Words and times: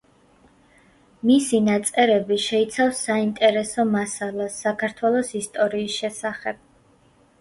მისი 1.31 1.59
ნაწერები 1.65 2.37
შეიცავს 2.45 3.03
საინტერესო 3.09 3.87
მასალას 3.97 4.57
საქართველოს 4.65 5.31
ისტორიის 5.45 6.01
შესახებ. 6.03 6.69